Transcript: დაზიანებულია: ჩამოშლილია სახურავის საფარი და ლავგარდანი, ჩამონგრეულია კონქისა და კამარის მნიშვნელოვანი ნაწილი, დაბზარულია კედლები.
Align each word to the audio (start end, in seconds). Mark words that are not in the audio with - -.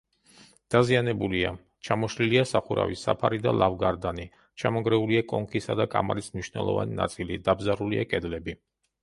დაზიანებულია: 0.75 1.51
ჩამოშლილია 1.89 2.45
სახურავის 2.51 3.03
საფარი 3.09 3.41
და 3.43 3.53
ლავგარდანი, 3.59 4.25
ჩამონგრეულია 4.63 5.23
კონქისა 5.35 5.77
და 5.83 5.89
კამარის 5.93 6.33
მნიშვნელოვანი 6.41 6.99
ნაწილი, 7.03 7.41
დაბზარულია 7.51 8.09
კედლები. 8.17 8.59